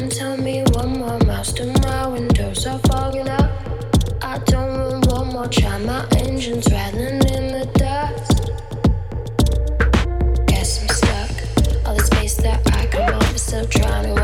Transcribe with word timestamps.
Someone 0.00 0.16
tell 0.16 0.36
me 0.38 0.62
one 0.72 0.98
more 0.98 1.18
mouse 1.26 1.52
till 1.52 1.70
my 1.82 2.06
windows 2.06 2.66
are 2.66 2.78
fogging 2.88 3.28
up. 3.28 3.50
I 4.22 4.38
don't 4.46 5.04
want 5.06 5.06
one 5.12 5.26
more 5.28 5.46
try, 5.46 5.76
my 5.76 6.06
engine's 6.16 6.72
rattling 6.72 7.20
in 7.28 7.52
the 7.52 7.66
dust. 7.74 8.50
Guess 10.46 10.80
I'm 10.80 10.88
stuck. 10.88 11.86
All 11.86 11.96
the 11.96 12.02
space 12.02 12.36
that 12.38 12.66
I 12.72 12.86
come 12.86 13.12
up 13.12 13.34
is 13.34 13.42
still 13.42 13.66
trying 13.66 14.14
to. 14.14 14.19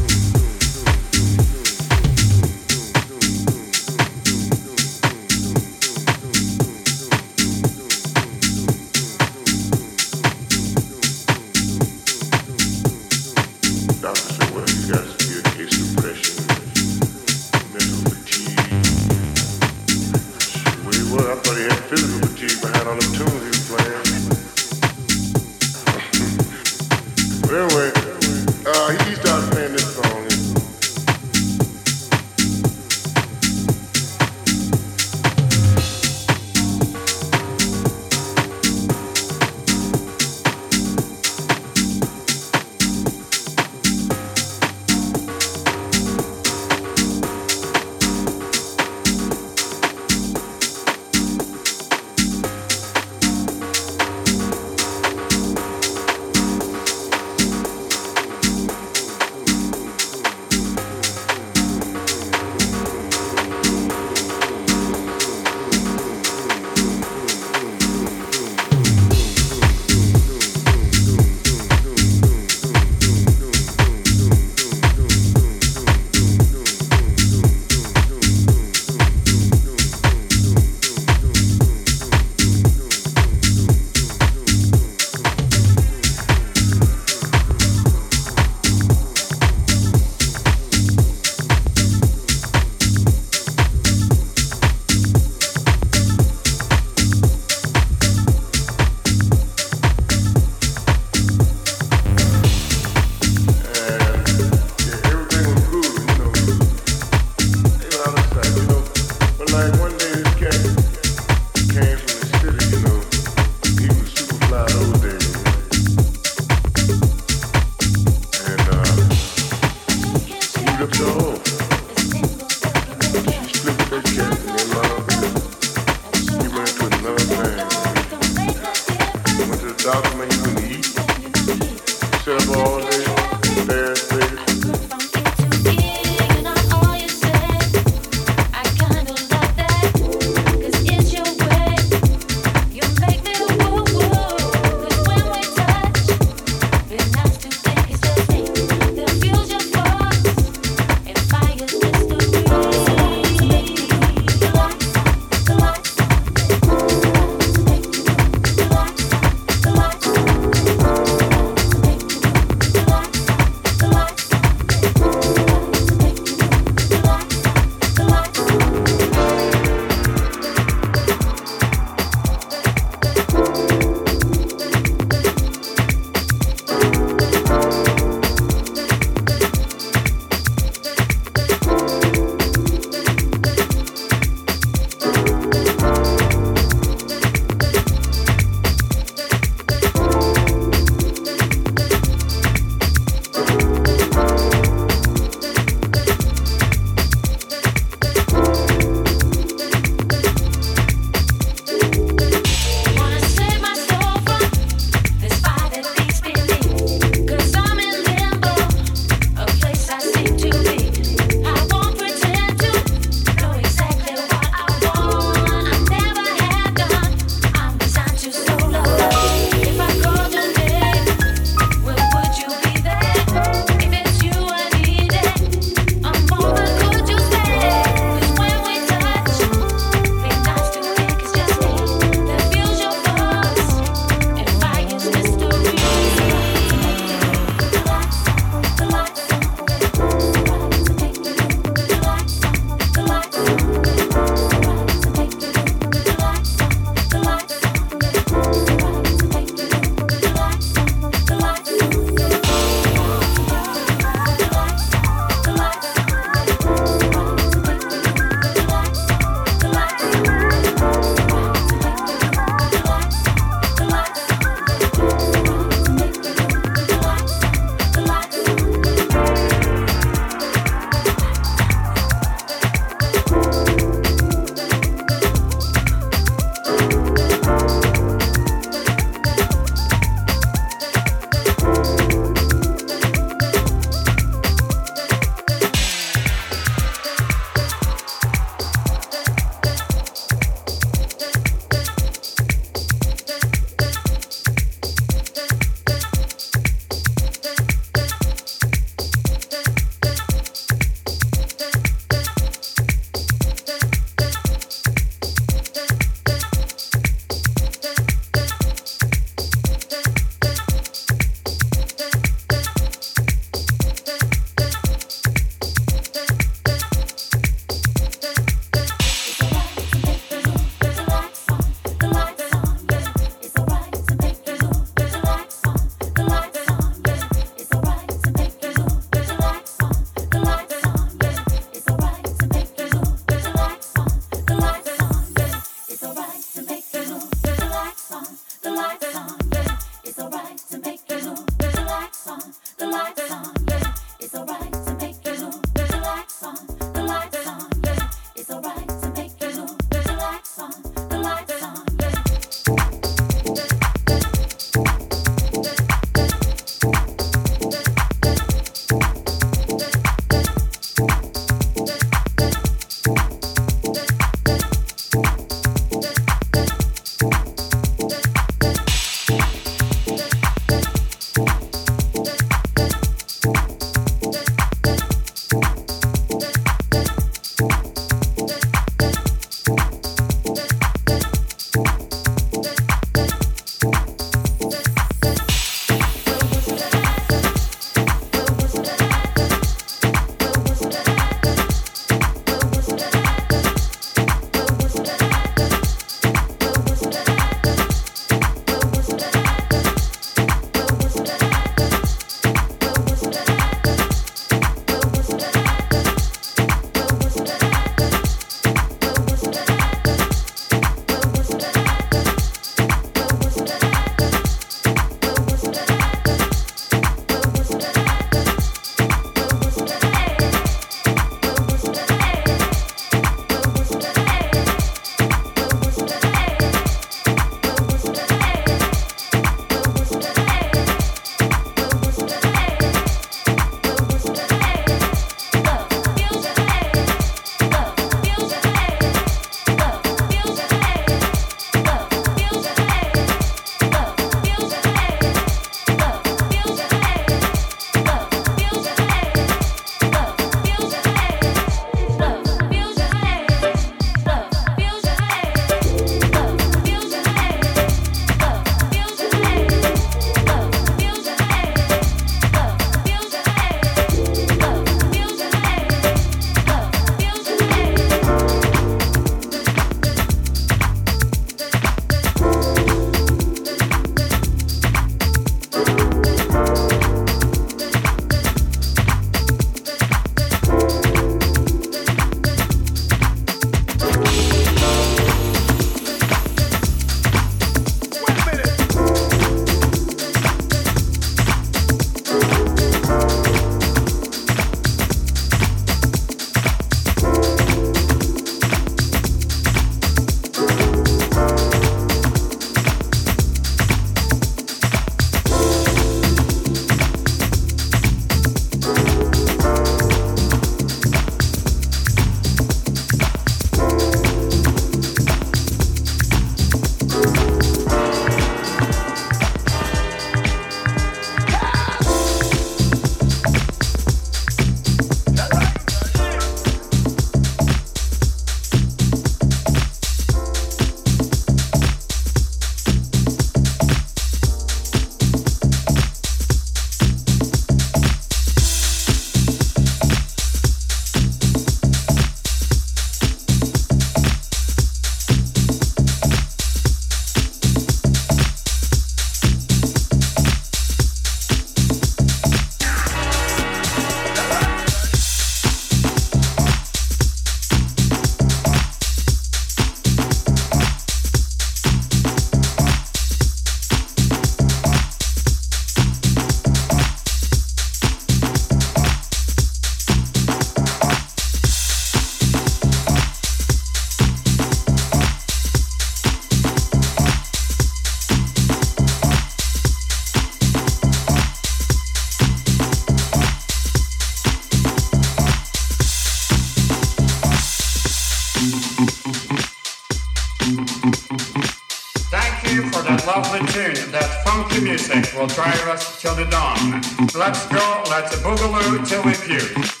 Will 595.41 595.47
drive 595.47 595.87
us 595.87 596.21
till 596.21 596.35
the 596.35 596.45
dawn. 596.45 597.01
Let's 597.33 597.65
go, 597.67 598.03
let's 598.11 598.35
boogaloo 598.43 599.03
till 599.07 599.23
we 599.23 599.33
puke. 599.33 600.00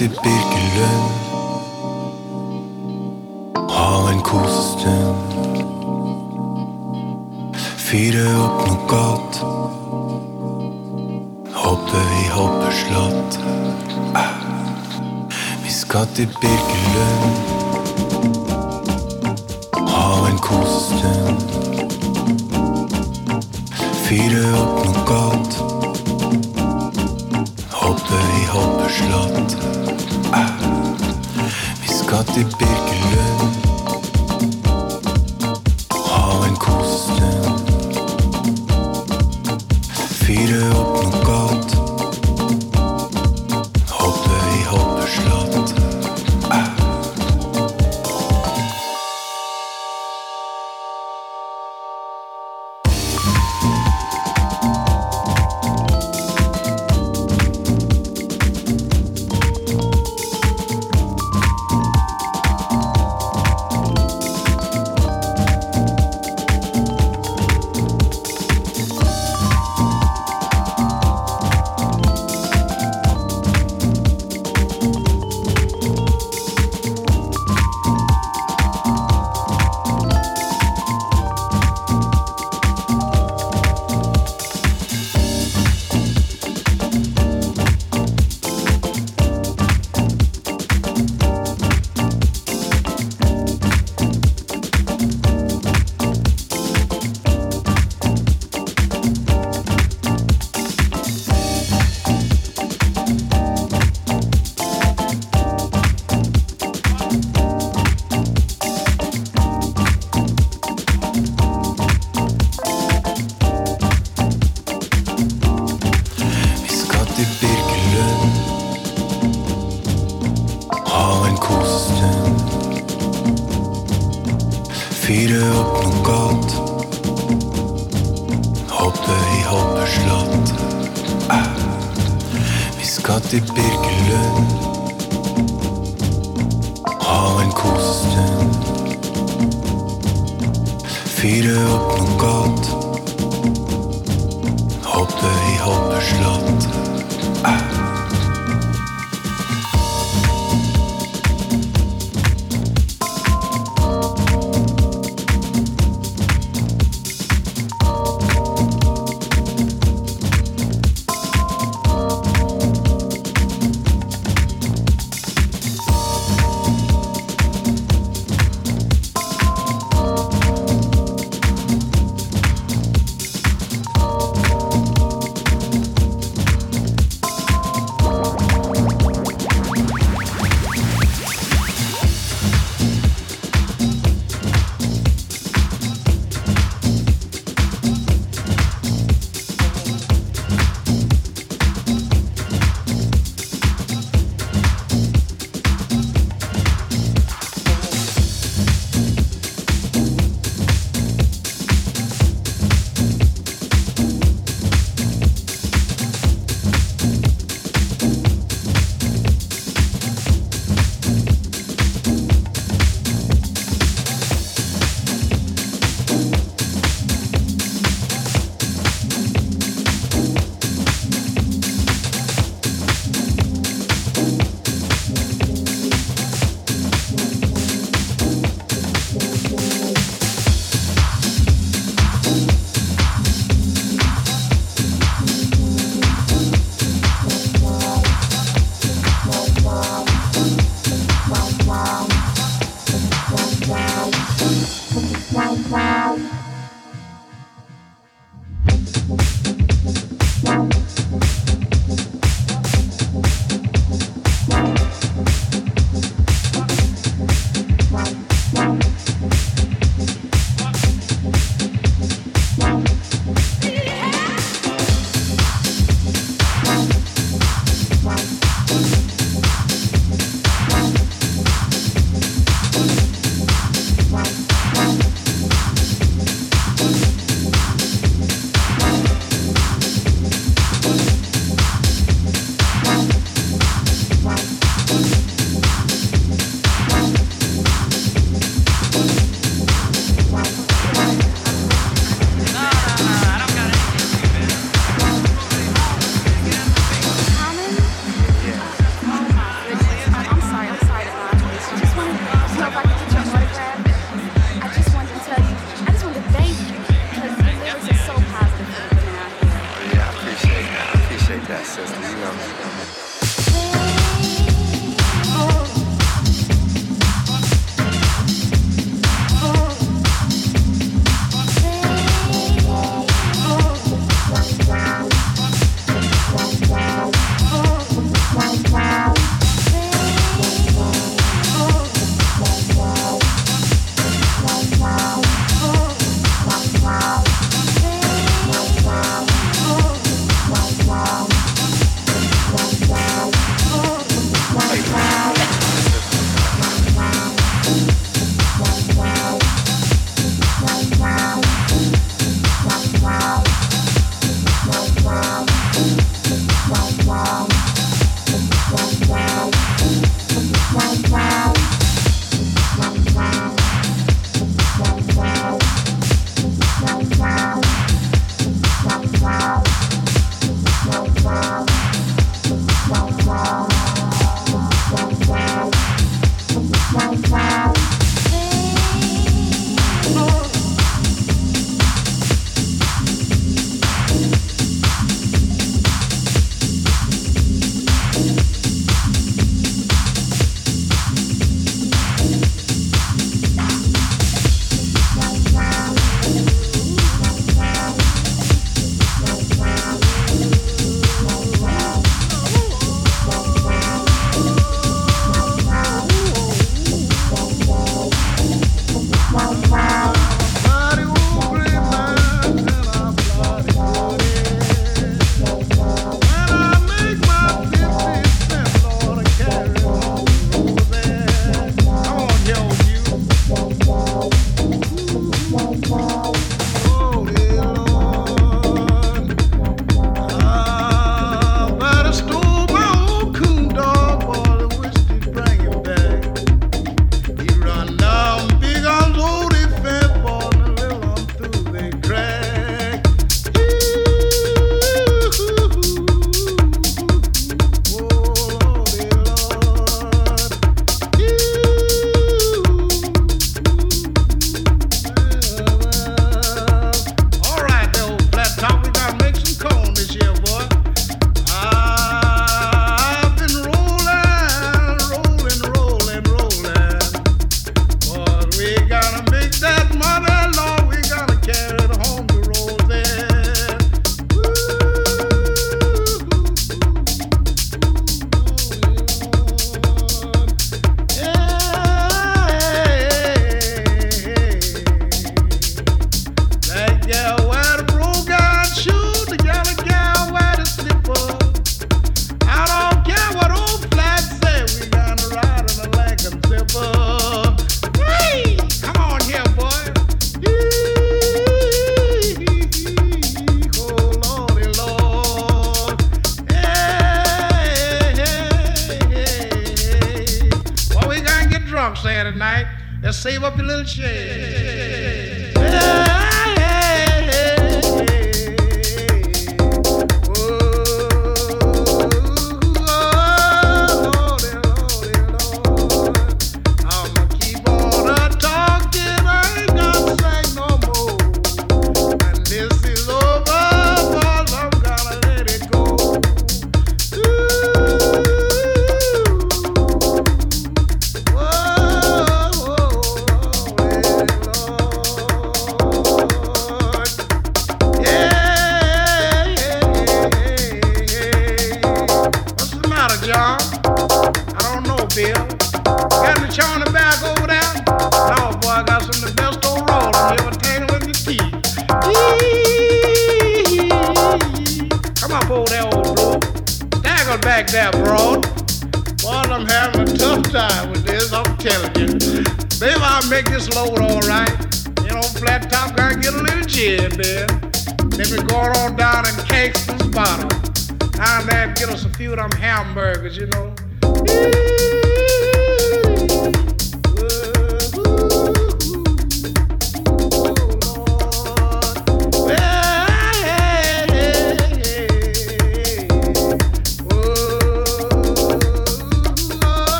til 0.00 0.08
Birkelund. 0.08 1.12
Ha 3.70 4.12
en 4.12 4.22
kosestund. 4.24 5.16
Fyre 7.88 8.24
opp 8.44 8.62
noe 8.68 8.78
godt. 8.88 9.40
Hoppe 11.52 12.00
i 12.22 12.24
hoppeslott. 12.32 13.40
Vi 15.66 15.70
skal 15.82 16.08
til 16.16 16.32
Birkelund. 16.40 16.59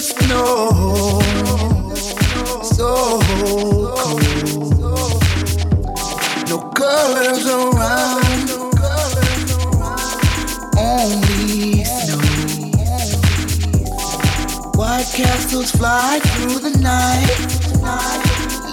so 0.00 1.20
cold. 3.98 4.22
No 6.48 6.58
colors 6.70 7.46
around, 7.46 8.50
only 10.78 11.84
snow. 11.84 12.18
White 14.74 15.12
castles 15.14 15.70
fly 15.70 16.18
through 16.20 16.60
the 16.60 16.70
night, 16.78 17.38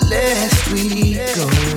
lest 0.10 0.68
we 0.72 1.16
go. 1.36 1.77